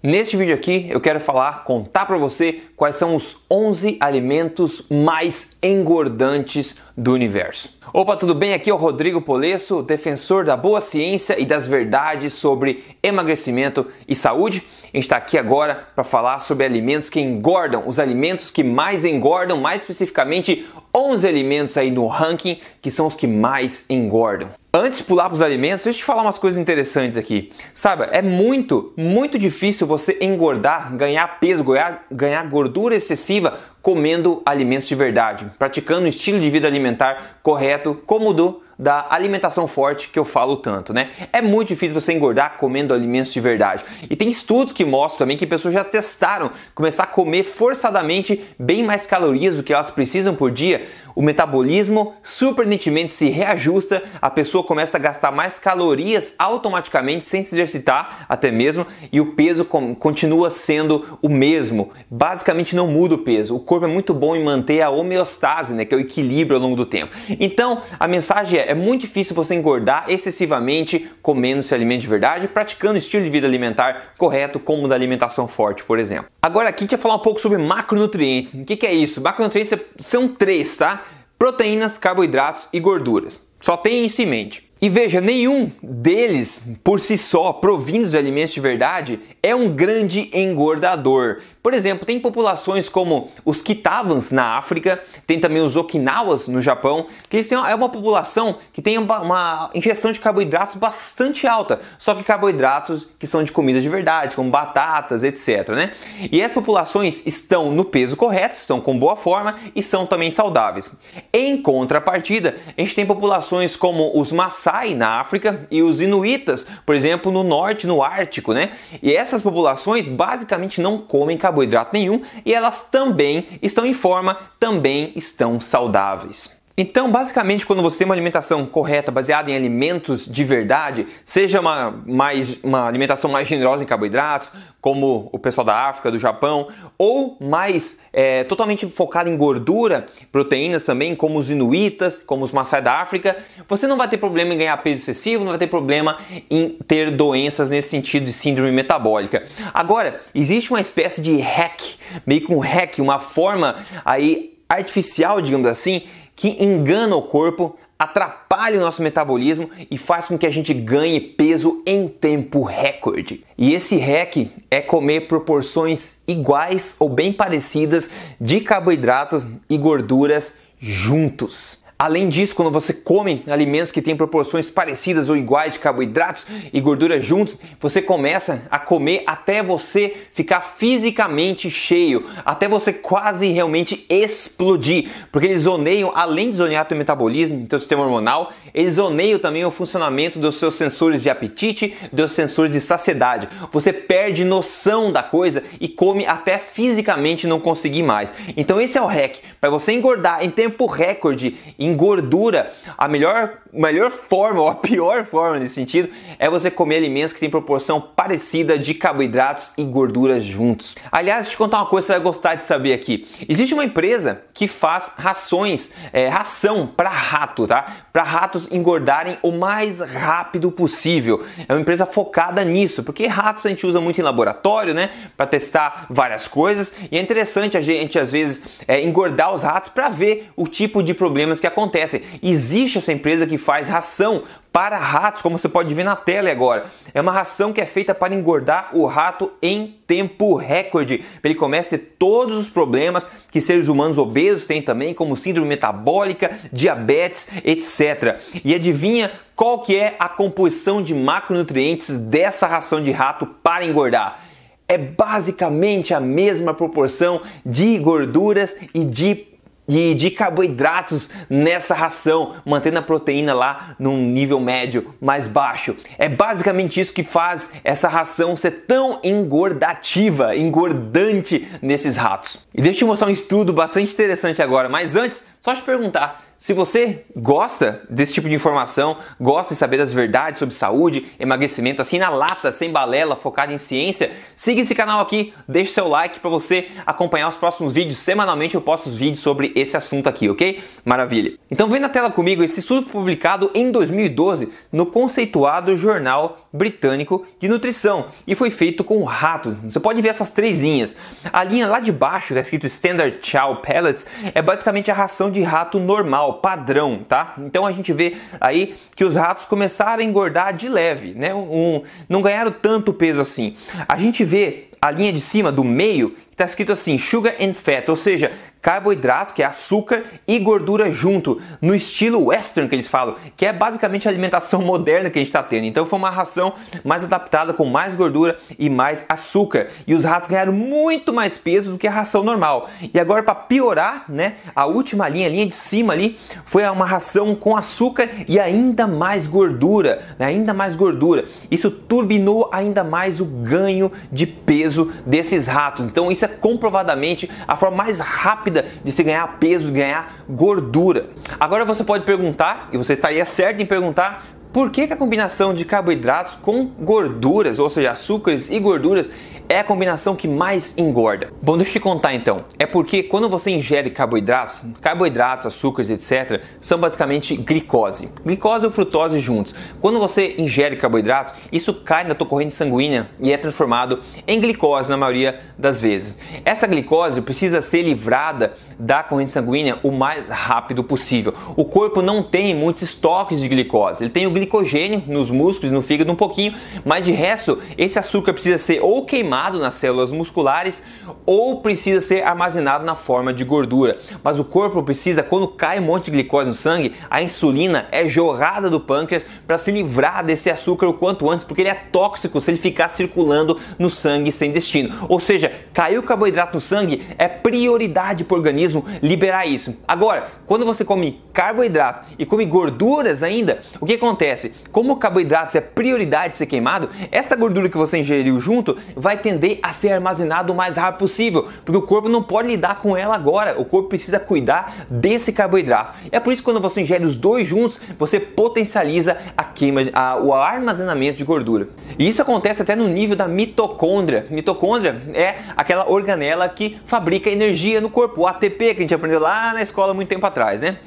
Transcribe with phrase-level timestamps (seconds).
[0.00, 5.58] Neste vídeo aqui eu quero falar, contar para você quais são os 11 alimentos mais
[5.60, 7.76] engordantes do universo.
[7.92, 8.54] Opa, tudo bem?
[8.54, 14.14] Aqui é o Rodrigo Polesso, defensor da boa ciência e das verdades sobre emagrecimento e
[14.14, 14.62] saúde.
[14.84, 19.04] A gente está aqui agora para falar sobre alimentos que engordam, os alimentos que mais
[19.04, 24.50] engordam, mais especificamente 11 alimentos aí no ranking que são os que mais engordam.
[24.72, 27.52] Antes de pular para os alimentos, deixa eu te falar umas coisas interessantes aqui.
[27.72, 34.88] Sabe, é muito, muito difícil você engordar, ganhar peso, ganhar, ganhar gordura excessiva comendo alimentos
[34.88, 40.08] de verdade, praticando um estilo de vida alimentar correto, como o do da alimentação forte
[40.08, 41.10] que eu falo tanto, né?
[41.32, 43.84] É muito difícil você engordar comendo alimentos de verdade.
[44.08, 48.84] E tem estudos que mostram também que pessoas já testaram começar a comer forçadamente bem
[48.84, 50.86] mais calorias do que elas precisam por dia.
[51.16, 57.56] O metabolismo surpreendentemente se reajusta, a pessoa começa a gastar mais calorias automaticamente sem se
[57.56, 61.90] exercitar até mesmo e o peso continua sendo o mesmo.
[62.08, 63.56] Basicamente não muda o peso.
[63.56, 66.62] O corpo é muito bom em manter a homeostase, né, que é o equilíbrio ao
[66.62, 67.14] longo do tempo.
[67.40, 72.46] Então, a mensagem é é muito difícil você engordar excessivamente comendo esse alimento de verdade
[72.48, 76.26] praticando estilo de vida alimentar correto, como da alimentação forte, por exemplo.
[76.42, 78.52] Agora aqui a gente vai falar um pouco sobre macronutrientes.
[78.52, 79.22] O que, que é isso?
[79.22, 81.04] Macronutrientes são três, tá?
[81.38, 83.40] Proteínas, carboidratos e gorduras.
[83.60, 84.68] Só tem isso em mente.
[84.80, 90.30] E veja, nenhum deles por si só, provindos de alimentos de verdade, é um grande
[90.32, 91.38] engordador.
[91.62, 97.06] Por exemplo, tem populações como os Kitavans na África, tem também os Okinawas no Japão,
[97.28, 101.80] que eles têm, é uma população que tem uma, uma ingestão de carboidratos bastante alta,
[101.98, 105.68] só que carboidratos que são de comida de verdade, como batatas, etc.
[105.70, 105.92] Né?
[106.30, 110.92] E essas populações estão no peso correto, estão com boa forma e são também saudáveis.
[111.32, 116.94] Em contrapartida, a gente tem populações como os Maasai na África e os Inuitas, por
[116.94, 118.70] exemplo, no norte, no Ártico, né?
[119.02, 124.38] E essas populações basicamente não comem carboidratos carboidrato nenhum e elas também estão em forma,
[124.60, 126.57] também estão saudáveis.
[126.80, 131.90] Então, basicamente, quando você tem uma alimentação correta, baseada em alimentos de verdade, seja uma,
[132.06, 134.48] mais, uma alimentação mais generosa em carboidratos,
[134.80, 140.86] como o pessoal da África, do Japão, ou mais é, totalmente focada em gordura, proteínas
[140.86, 143.36] também, como os inuitas, como os Maasai da África,
[143.68, 146.16] você não vai ter problema em ganhar peso excessivo, não vai ter problema
[146.48, 149.42] em ter doenças nesse sentido de síndrome metabólica.
[149.74, 151.82] Agora, existe uma espécie de hack,
[152.24, 156.02] meio que um hack, uma forma aí artificial, digamos assim,
[156.38, 161.20] que engana o corpo, atrapalha o nosso metabolismo e faz com que a gente ganhe
[161.20, 163.44] peso em tempo recorde.
[163.58, 168.08] E esse hack é comer proporções iguais ou bem parecidas
[168.40, 171.82] de carboidratos e gorduras juntos.
[172.00, 176.80] Além disso, quando você come alimentos que têm proporções parecidas ou iguais de carboidratos e
[176.80, 184.06] gordura juntos, você começa a comer até você ficar fisicamente cheio, até você quase realmente
[184.08, 189.64] explodir, porque eles zoneiam, além de zonear teu metabolismo, teu sistema hormonal, eles zoneiam também
[189.64, 193.48] o funcionamento dos seus sensores de apetite, dos sensores de saciedade.
[193.72, 198.32] Você perde noção da coisa e come até fisicamente não conseguir mais.
[198.56, 201.56] Então esse é o hack para você engordar em tempo recorde
[201.88, 206.96] em gordura, a melhor, melhor forma ou a pior forma nesse sentido é você comer
[206.96, 210.94] alimentos que têm proporção parecida de carboidratos e gorduras juntos.
[211.10, 213.26] Aliás, deixa eu te contar uma coisa que você vai gostar de saber aqui.
[213.48, 217.86] Existe uma empresa que faz rações, é, ração para rato, tá?
[218.12, 221.44] Para ratos engordarem o mais rápido possível.
[221.68, 225.10] É uma empresa focada nisso, porque ratos a gente usa muito em laboratório, né?
[225.36, 229.90] Para testar várias coisas e é interessante a gente às vezes é, engordar os ratos
[229.90, 232.24] para ver o tipo de problemas que acontecem acontece?
[232.42, 236.86] Existe essa empresa que faz ração para ratos, como você pode ver na tela agora.
[237.14, 241.24] É uma ração que é feita para engordar o rato em tempo recorde.
[241.42, 247.48] Ele ter todos os problemas que seres humanos obesos têm também, como síndrome metabólica, diabetes,
[247.64, 248.40] etc.
[248.64, 254.44] E adivinha qual que é a composição de macronutrientes dessa ração de rato para engordar?
[254.86, 259.47] É basicamente a mesma proporção de gorduras e de
[259.88, 265.96] e de carboidratos nessa ração, mantendo a proteína lá num nível médio mais baixo.
[266.18, 272.58] É basicamente isso que faz essa ração ser tão engordativa, engordante nesses ratos.
[272.74, 276.72] E deixa eu mostrar um estudo bastante interessante agora, mas antes, Só te perguntar, se
[276.72, 282.18] você gosta desse tipo de informação, gosta de saber das verdades sobre saúde, emagrecimento, assim
[282.18, 286.50] na lata, sem balela, focado em ciência, siga esse canal aqui, deixe seu like para
[286.50, 288.18] você acompanhar os próximos vídeos.
[288.18, 290.82] Semanalmente eu posto vídeos sobre esse assunto aqui, ok?
[291.04, 291.58] Maravilha.
[291.70, 297.68] Então vem na tela comigo esse estudo publicado em 2012 no conceituado Jornal Britânico de
[297.68, 299.76] Nutrição e foi feito com rato.
[299.84, 301.16] Você pode ver essas três linhas.
[301.52, 305.62] A linha lá de baixo, está escrito Standard Chow Pellets, é basicamente a ração de
[305.62, 307.54] rato normal, padrão, tá?
[307.58, 311.54] Então a gente vê aí que os ratos começaram a engordar de leve, né?
[311.54, 313.76] Um, não ganharam tanto peso assim.
[314.08, 318.08] A gente vê a linha de cima do meio está escrito assim sugar and fat,
[318.08, 318.50] ou seja,
[318.80, 323.72] carboidratos, que é açúcar e gordura junto, no estilo western que eles falam, que é
[323.72, 325.84] basicamente a alimentação moderna que a gente está tendo.
[325.84, 329.88] Então foi uma ração mais adaptada com mais gordura e mais açúcar.
[330.06, 332.88] E os ratos ganharam muito mais peso do que a ração normal.
[333.12, 337.06] E agora para piorar, né, a última linha, a linha de cima ali, foi uma
[337.06, 341.46] ração com açúcar e ainda mais gordura, né, ainda mais gordura.
[341.70, 346.06] Isso turbinou ainda mais o ganho de peso desses ratos.
[346.06, 351.30] Então isso é comprovadamente a forma mais rápida rápida de se ganhar peso, ganhar gordura.
[351.58, 355.72] Agora você pode perguntar, e você estaria certo em perguntar, por que, que a combinação
[355.72, 359.28] de carboidratos com gorduras, ou seja, açúcares e gorduras,
[359.68, 361.52] é a combinação que mais engorda?
[361.60, 362.64] Bom, deixa eu te contar então.
[362.78, 368.30] É porque quando você ingere carboidratos, carboidratos, açúcares, etc., são basicamente glicose.
[368.44, 369.74] Glicose ou frutose juntos.
[370.00, 375.10] Quando você ingere carboidratos, isso cai na tua corrente sanguínea e é transformado em glicose
[375.10, 376.40] na maioria das vezes.
[376.64, 381.52] Essa glicose precisa ser livrada da corrente sanguínea o mais rápido possível.
[381.76, 384.24] O corpo não tem muitos estoques de glicose.
[384.24, 386.74] Ele tem o glicogênio nos músculos, no fígado um pouquinho,
[387.04, 391.02] mas de resto, esse açúcar precisa ser ou queimado queimado nas células musculares
[391.44, 394.16] ou precisa ser armazenado na forma de gordura.
[394.42, 398.28] Mas o corpo precisa, quando cai um monte de glicose no sangue, a insulina é
[398.28, 402.60] jorrada do pâncreas para se livrar desse açúcar o quanto antes, porque ele é tóxico
[402.60, 405.26] se ele ficar circulando no sangue sem destino.
[405.28, 409.96] Ou seja, caiu carboidrato no sangue, é prioridade para o organismo liberar isso.
[410.06, 414.74] Agora, quando você come carboidrato e come gorduras ainda, o que acontece?
[414.92, 419.47] Como carboidratos é prioridade de ser queimado, essa gordura que você ingeriu junto vai ter
[419.48, 423.16] tender a ser armazenado o mais rápido possível, porque o corpo não pode lidar com
[423.16, 423.80] ela agora.
[423.80, 426.14] O corpo precisa cuidar desse carboidrato.
[426.30, 430.36] É por isso que quando você ingere os dois juntos, você potencializa a queima, a,
[430.36, 431.88] o armazenamento de gordura.
[432.18, 434.46] E isso acontece até no nível da mitocôndria.
[434.50, 439.40] Mitocôndria é aquela organela que fabrica energia no corpo, o ATP que a gente aprendeu
[439.40, 440.98] lá na escola muito tempo atrás, né?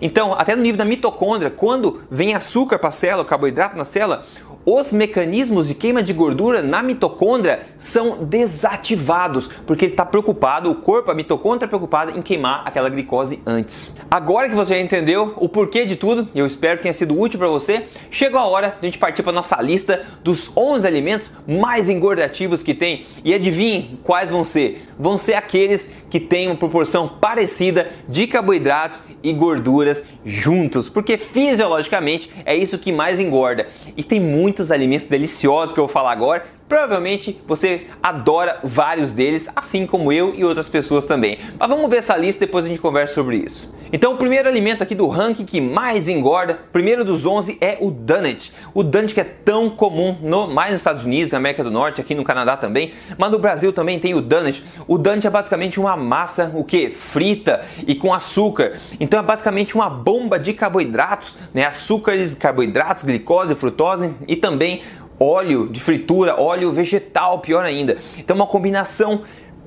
[0.00, 4.26] Então, até no nível da mitocôndria, quando vem açúcar para a célula, carboidrato na célula,
[4.66, 10.74] os mecanismos de queima de gordura na mitocôndria são desativados, porque ele está preocupado, o
[10.74, 13.92] corpo, a mitocôndria, está preocupada em queimar aquela glicose antes.
[14.10, 17.38] Agora que você já entendeu o porquê de tudo, eu espero que tenha sido útil
[17.38, 21.30] para você, chegou a hora de a gente partir para nossa lista dos 11 alimentos
[21.46, 23.04] mais engordativos que tem.
[23.24, 24.88] E adivinhe quais vão ser?
[24.98, 32.30] Vão ser aqueles que têm uma proporção parecida de carboidratos e gorduras juntos, porque fisiologicamente
[32.44, 33.66] é isso que mais engorda.
[33.96, 36.46] E tem muito muitos alimentos deliciosos que eu vou falar agora.
[36.68, 41.38] Provavelmente você adora vários deles, assim como eu e outras pessoas também.
[41.58, 43.72] Mas vamos ver essa lista depois a gente conversa sobre isso.
[43.94, 47.92] Então, o primeiro alimento aqui do ranking que mais engorda, primeiro dos 11 é o
[47.92, 48.52] donut.
[48.74, 52.00] O donut que é tão comum no, mais nos Estados Unidos, na América do Norte,
[52.00, 54.64] aqui no Canadá também, mas no Brasil também tem o donut.
[54.88, 56.90] O donut é basicamente uma massa, o que?
[56.90, 58.80] Frita e com açúcar.
[58.98, 61.64] Então é basicamente uma bomba de carboidratos, né?
[61.64, 64.82] Açúcares, carboidratos, glicose, frutose e também
[65.18, 67.98] óleo de fritura, óleo vegetal, pior ainda.
[68.18, 69.22] Então uma combinação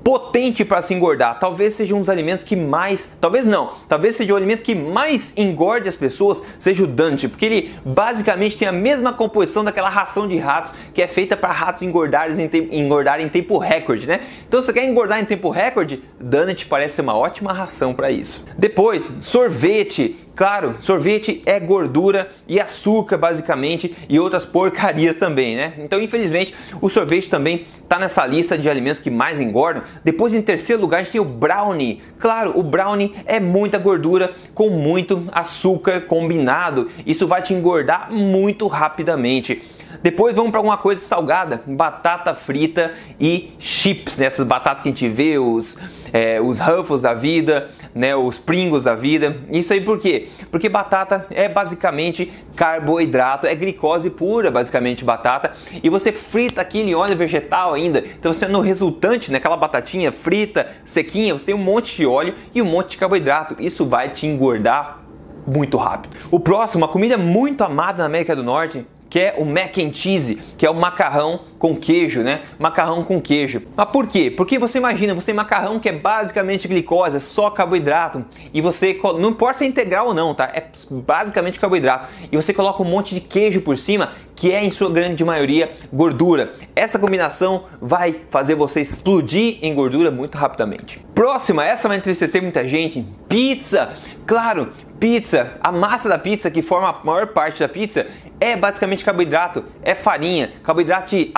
[0.08, 1.38] potente para se engordar.
[1.38, 5.34] Talvez seja um dos alimentos que mais, talvez não, talvez seja o alimento que mais
[5.38, 10.26] engorde as pessoas, seja o Dante, porque ele basicamente tem a mesma composição daquela ração
[10.26, 14.22] de ratos que é feita para ratos engordarem em, te engordar em tempo recorde, né?
[14.48, 18.46] Então, se você quer engordar em tempo recorde, Donut parece uma ótima ração para isso.
[18.58, 25.74] Depois, sorvete, Claro, sorvete é gordura e açúcar basicamente e outras porcarias também, né?
[25.80, 29.82] Então, infelizmente, o sorvete também está nessa lista de alimentos que mais engordam.
[30.04, 32.04] Depois, em terceiro lugar, a gente tem o brownie.
[32.20, 36.88] Claro, o brownie é muita gordura com muito açúcar combinado.
[37.04, 39.64] Isso vai te engordar muito rapidamente.
[40.02, 44.26] Depois vamos para alguma coisa salgada, batata frita e chips, né?
[44.26, 45.80] essas batatas que a gente vê, os,
[46.14, 48.16] é, os Ruffles da vida, né?
[48.16, 49.38] os Pringles da vida.
[49.50, 50.30] Isso aí por quê?
[50.52, 55.54] Porque batata é basicamente carboidrato, é glicose pura, basicamente batata,
[55.84, 58.00] e você frita aquilo em óleo vegetal ainda.
[58.00, 59.40] Então você no resultante, né?
[59.40, 63.56] batatinha frita, sequinha, você tem um monte de óleo e um monte de carboidrato.
[63.60, 65.00] Isso vai te engordar
[65.48, 66.16] muito rápido.
[66.30, 69.94] O próximo, uma comida muito amada na América do Norte, que é o mac and
[69.94, 72.42] cheese, que é o macarrão com queijo, né?
[72.60, 73.64] Macarrão com queijo.
[73.76, 74.30] Mas por quê?
[74.30, 79.00] Porque você imagina, você tem macarrão que é basicamente glicose, é só carboidrato, e você
[79.20, 80.46] não importa se é integral ou não, tá?
[80.54, 82.08] É basicamente carboidrato.
[82.32, 85.72] E você coloca um monte de queijo por cima, que é em sua grande maioria
[85.92, 86.54] gordura.
[86.76, 91.04] Essa combinação vai fazer você explodir em gordura muito rapidamente.
[91.14, 93.90] Próxima, essa vai entristecer muita gente, pizza.
[94.26, 98.08] Claro, Pizza, a massa da pizza que forma a maior parte da pizza
[98.40, 101.30] é basicamente carboidrato, é farinha, carboidrato de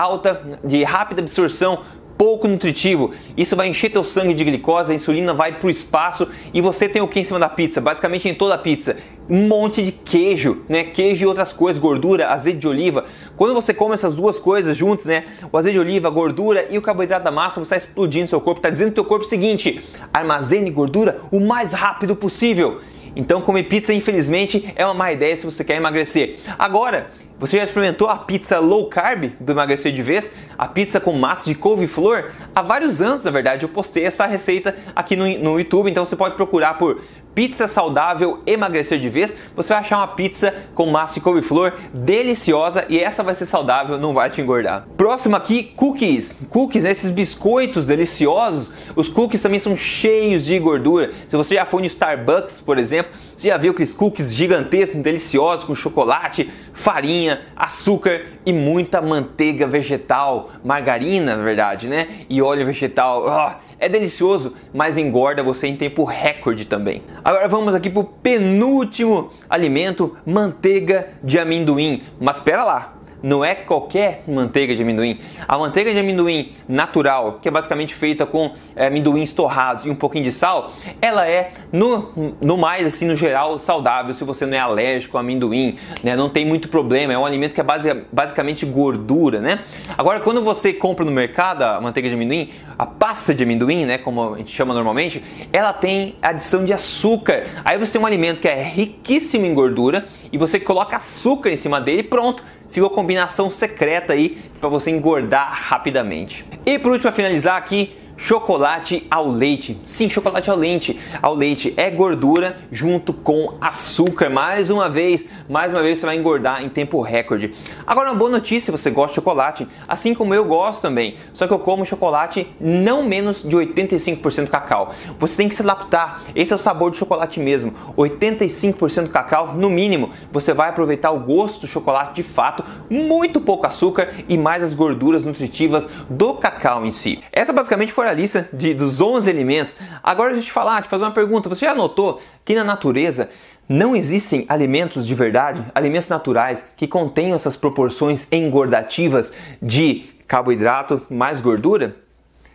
[0.64, 1.80] de rápida absorção,
[2.20, 3.12] pouco nutritivo.
[3.34, 6.86] Isso vai encher teu sangue de glicose, a insulina vai para o espaço e você
[6.86, 7.80] tem o que em cima da pizza?
[7.80, 10.84] Basicamente em toda a pizza, um monte de queijo, né?
[10.84, 13.06] Queijo e outras coisas, gordura, azeite de oliva.
[13.38, 15.24] Quando você come essas duas coisas juntas, né?
[15.50, 18.38] O azeite de oliva, a gordura e o carboidrato da massa, você está explodindo seu
[18.38, 22.82] corpo, está dizendo pro teu corpo o seguinte: armazene gordura o mais rápido possível.
[23.16, 26.38] Então, comer pizza, infelizmente, é uma má ideia se você quer emagrecer.
[26.58, 27.10] Agora,
[27.40, 30.36] você já experimentou a pizza low carb do emagrecer de vez?
[30.58, 32.32] A pizza com massa de couve-flor?
[32.54, 36.14] Há vários anos, na verdade, eu postei essa receita aqui no, no YouTube, então você
[36.14, 37.02] pode procurar por
[37.34, 42.84] pizza saudável emagrecer de vez, você vai achar uma pizza com massa de couve-flor deliciosa
[42.88, 44.86] e essa vai ser saudável, não vai te engordar.
[44.96, 46.36] Próximo aqui, cookies.
[46.48, 48.72] Cookies, esses biscoitos deliciosos.
[48.96, 51.12] Os cookies também são cheios de gordura.
[51.28, 55.64] Se você já foi no Starbucks, por exemplo, você já viu aqueles cookies gigantescos, deliciosos
[55.64, 62.08] com chocolate, farinha, açúcar e muita manteiga vegetal, margarina, na verdade, né?
[62.28, 63.24] E óleo vegetal.
[63.26, 67.02] Oh, é delicioso, mas engorda você em tempo recorde também.
[67.24, 72.02] Agora vamos aqui para o penúltimo alimento, manteiga de amendoim.
[72.20, 75.18] Mas espera lá, não é qualquer manteiga de amendoim.
[75.46, 79.94] A manteiga de amendoim natural, que é basicamente feita com é, amendoins torrados e um
[79.94, 84.56] pouquinho de sal, ela é no, no mais assim no geral saudável se você não
[84.56, 86.16] é alérgico a amendoim, né?
[86.16, 89.60] Não tem muito problema, é um alimento que é base, basicamente gordura, né?
[89.96, 93.98] Agora quando você compra no mercado a manteiga de amendoim, a pasta de amendoim, né,
[93.98, 95.22] como a gente chama normalmente,
[95.52, 97.44] ela tem adição de açúcar.
[97.62, 101.56] Aí você tem um alimento que é riquíssimo em gordura e você coloca açúcar em
[101.56, 106.44] cima dele e pronto ficou a combinação secreta aí para você engordar rapidamente.
[106.64, 109.80] E por último, a finalizar aqui, chocolate ao leite.
[109.82, 111.00] Sim, chocolate ao leite.
[111.22, 114.28] Ao leite é gordura junto com açúcar.
[114.28, 117.54] Mais uma vez, mais uma vez você vai engordar em tempo recorde.
[117.86, 121.14] Agora uma boa notícia, você gosta de chocolate, assim como eu gosto também.
[121.32, 124.92] Só que eu como chocolate não menos de 85% cacau.
[125.18, 126.22] Você tem que se adaptar.
[126.34, 127.72] Esse é o sabor do chocolate mesmo.
[127.96, 130.10] 85% cacau no mínimo.
[130.30, 134.74] Você vai aproveitar o gosto do chocolate de fato, muito pouco açúcar e mais as
[134.74, 137.18] gorduras nutritivas do cacau em si.
[137.32, 139.76] Essa basicamente foi a lista de, dos 11 alimentos.
[140.02, 141.48] Agora deixa eu te falar, te fazer uma pergunta.
[141.48, 143.30] Você já notou que na natureza
[143.68, 151.40] não existem alimentos de verdade, alimentos naturais que contenham essas proporções engordativas de carboidrato mais
[151.40, 151.96] gordura?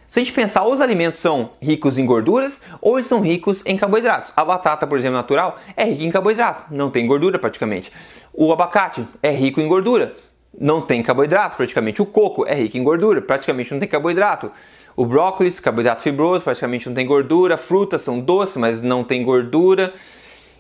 [0.08, 4.32] Se a gente pensar, os alimentos são ricos em gorduras ou são ricos em carboidratos.
[4.36, 7.92] A batata, por exemplo, natural, é rica em carboidrato, não tem gordura praticamente.
[8.32, 10.16] O abacate é rico em gordura,
[10.60, 12.02] não tem carboidrato praticamente.
[12.02, 14.52] O coco é rico em gordura, praticamente não tem carboidrato.
[14.96, 17.58] O brócolis, carboidrato fibroso, praticamente não tem gordura.
[17.58, 19.94] Frutas são doces, mas não tem gordura.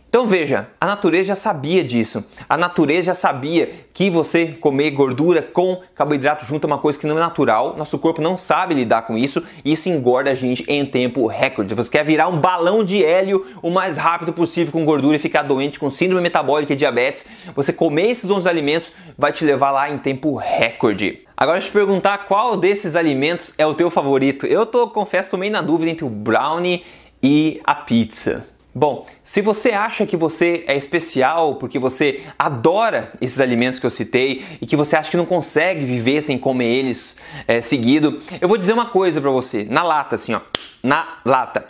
[0.07, 2.23] Então veja, a natureza já sabia disso.
[2.47, 7.05] A natureza já sabia que você comer gordura com carboidrato junto é uma coisa que
[7.05, 7.75] não é natural.
[7.75, 11.75] Nosso corpo não sabe lidar com isso e isso engorda a gente em tempo recorde.
[11.75, 15.43] Você quer virar um balão de hélio o mais rápido possível com gordura e ficar
[15.43, 17.25] doente com síndrome metabólica e diabetes.
[17.53, 21.25] Você comer esses 11 alimentos vai te levar lá em tempo recorde.
[21.35, 24.45] Agora te perguntar qual desses alimentos é o teu favorito.
[24.45, 26.85] Eu tô, confesso, tomei na dúvida entre o brownie
[27.21, 28.54] e a pizza.
[28.77, 33.89] Bom, se você acha que você é especial porque você adora esses alimentos que eu
[33.89, 37.15] citei e que você acha que não consegue viver sem comer eles
[37.47, 40.41] é, seguido, eu vou dizer uma coisa para você, na lata, assim, ó,
[40.83, 41.63] na lata.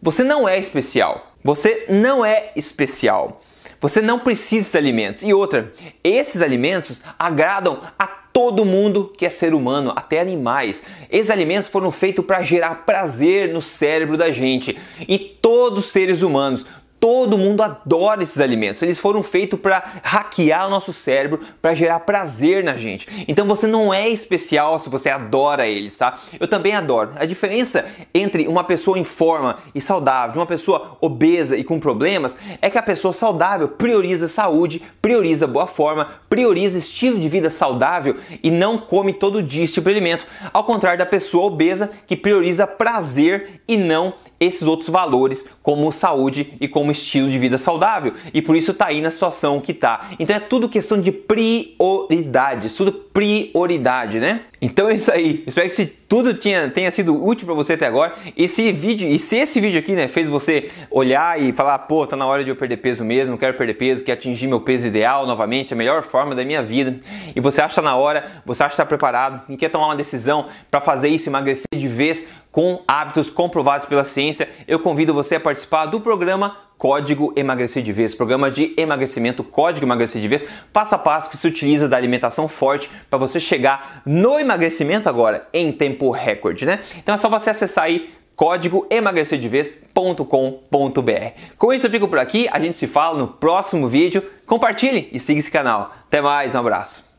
[0.00, 1.34] Você não é especial.
[1.42, 3.42] Você não é especial.
[3.80, 5.24] Você não precisa desses alimentos.
[5.24, 5.72] E outra,
[6.04, 10.82] esses alimentos agradam a todo mundo que é ser humano, até animais.
[11.10, 14.78] Esses alimentos foram feitos para gerar prazer no cérebro da gente.
[15.08, 16.66] E todos os seres humanos,
[17.00, 18.82] Todo mundo adora esses alimentos.
[18.82, 23.08] Eles foram feitos para hackear o nosso cérebro, para gerar prazer na gente.
[23.26, 26.18] Então você não é especial se você adora eles, tá?
[26.38, 27.12] Eu também adoro.
[27.16, 31.80] A diferença entre uma pessoa em forma e saudável, de uma pessoa obesa e com
[31.80, 37.48] problemas, é que a pessoa saudável prioriza saúde, prioriza boa forma, prioriza estilo de vida
[37.48, 40.26] saudável e não come todo dia tipo de alimento.
[40.52, 46.54] Ao contrário da pessoa obesa que prioriza prazer e não esses outros valores como saúde
[46.58, 48.14] e como estilo de vida saudável.
[48.32, 50.08] E por isso está aí na situação que está.
[50.18, 54.40] Então é tudo questão de prioridades, tudo prioridade, né?
[54.62, 55.42] Então é isso aí.
[55.46, 58.14] Espero que se tudo tinha, tenha sido útil para você até agora.
[58.36, 62.14] Esse vídeo, e se esse vídeo aqui, né, fez você olhar e falar, pô, tá
[62.14, 65.26] na hora de eu perder peso mesmo, quero perder peso, quero atingir meu peso ideal
[65.26, 67.00] novamente, a melhor forma da minha vida.
[67.34, 69.86] E você acha que tá na hora, você acha que está preparado e quer tomar
[69.86, 75.14] uma decisão para fazer isso, emagrecer de vez com hábitos comprovados pela ciência, eu convido
[75.14, 80.26] você a participar do programa Código Emagrecer de Vez, programa de emagrecimento Código Emagrecer de
[80.26, 85.06] Vez, passo a passo que se utiliza da alimentação forte para você chegar no emagrecimento
[85.06, 86.80] agora em tempo recorde, né?
[86.96, 91.10] Então é só você acessar aí código emagrecerdevez.com.br.
[91.58, 94.22] Com isso eu fico por aqui, a gente se fala no próximo vídeo.
[94.46, 95.94] Compartilhe e siga esse canal.
[96.06, 97.09] Até mais, um abraço.